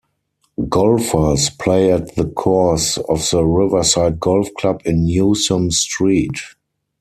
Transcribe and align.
Golfers 0.67 1.51
play 1.51 1.91
at 1.91 2.15
the 2.15 2.25
course 2.25 2.97
of 2.97 3.29
the 3.29 3.45
Riverside 3.45 4.19
Golf 4.19 4.47
Club 4.57 4.81
on 4.87 5.05
Newsom 5.05 5.69
Street. 5.69 6.39